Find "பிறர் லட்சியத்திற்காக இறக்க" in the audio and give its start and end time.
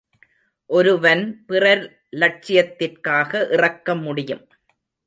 1.45-3.95